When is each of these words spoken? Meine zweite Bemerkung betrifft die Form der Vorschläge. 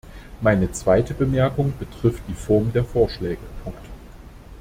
Meine 0.41 0.71
zweite 0.71 1.13
Bemerkung 1.13 1.73
betrifft 1.77 2.23
die 2.27 2.33
Form 2.33 2.73
der 2.73 2.83
Vorschläge. 2.83 3.43